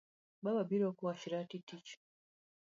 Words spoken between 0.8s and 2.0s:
koa shirati tich.